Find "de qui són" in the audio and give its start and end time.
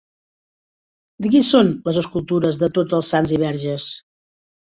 1.25-1.69